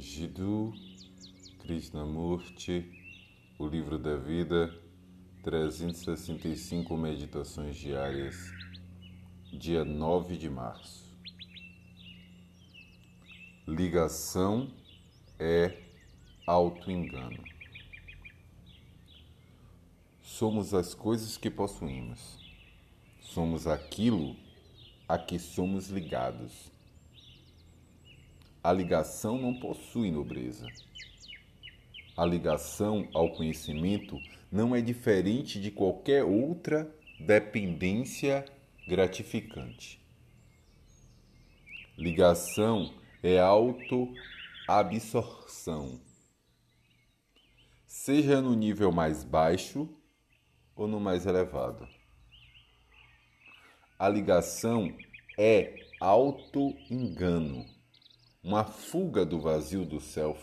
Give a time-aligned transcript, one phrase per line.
[0.00, 0.72] Jiddu
[1.58, 2.90] Krishnamurti,
[3.58, 4.74] O Livro da Vida,
[5.42, 8.34] 365 Meditações Diárias,
[9.52, 11.04] dia 9 de março.
[13.68, 14.72] Ligação
[15.38, 15.76] é
[16.46, 17.44] auto-engano.
[20.22, 22.38] Somos as coisas que possuímos.
[23.20, 24.34] Somos aquilo
[25.06, 26.72] a que somos ligados.
[28.62, 30.66] A ligação não possui nobreza.
[32.14, 34.20] A ligação ao conhecimento
[34.52, 38.44] não é diferente de qualquer outra dependência
[38.86, 39.98] gratificante.
[41.96, 42.92] Ligação
[43.22, 45.98] é autoabsorção,
[47.86, 49.88] seja no nível mais baixo
[50.76, 51.88] ou no mais elevado.
[53.98, 54.94] A ligação
[55.38, 57.79] é auto-engano
[58.42, 60.40] uma fuga do vazio do self.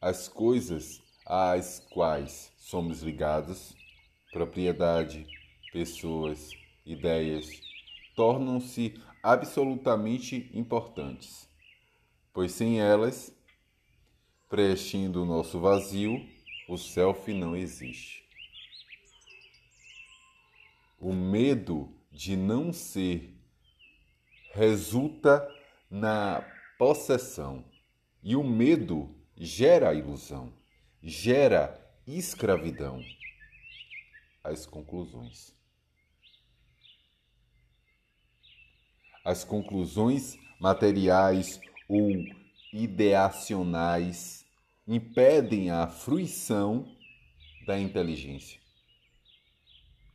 [0.00, 3.74] As coisas às quais somos ligados,
[4.32, 5.26] propriedade,
[5.72, 6.50] pessoas,
[6.86, 7.48] ideias,
[8.16, 11.48] tornam-se absolutamente importantes,
[12.32, 13.32] pois sem elas,
[14.48, 16.26] preenchendo o nosso vazio,
[16.68, 18.22] o self não existe.
[20.98, 23.41] O medo de não ser
[24.52, 25.46] resulta
[25.90, 26.44] na
[26.78, 27.64] possessão.
[28.22, 30.52] E o medo gera ilusão,
[31.02, 33.02] gera escravidão.
[34.44, 35.54] As conclusões.
[39.24, 42.10] As conclusões materiais ou
[42.72, 44.44] ideacionais
[44.86, 46.92] impedem a fruição
[47.66, 48.60] da inteligência.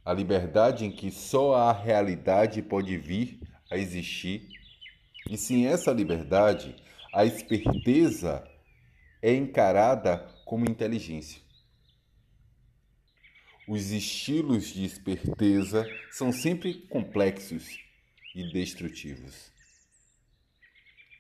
[0.04, 4.48] A liberdade em que só a realidade pode vir a existir.
[5.30, 6.76] E sem essa liberdade,
[7.14, 8.48] a esperteza
[9.22, 11.42] é encarada como inteligência.
[13.68, 17.78] Os estilos de esperteza são sempre complexos
[18.34, 19.52] e destrutivos.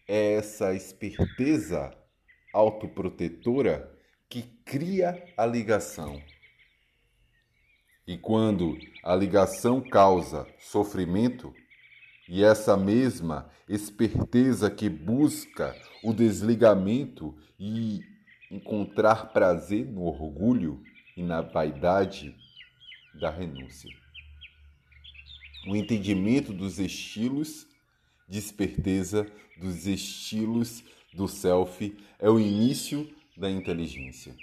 [0.07, 1.93] É essa esperteza
[2.53, 3.93] autoprotetora
[4.29, 6.21] que cria a ligação.
[8.07, 11.53] E quando a ligação causa sofrimento,
[12.27, 18.01] e essa mesma esperteza que busca o desligamento e
[18.51, 20.81] encontrar prazer no orgulho
[21.15, 22.35] e na vaidade
[23.19, 23.89] da renúncia.
[25.67, 27.67] O entendimento dos estilos
[28.27, 30.83] de esperteza, dos estilos
[31.13, 34.35] do self, é o início da inteligência.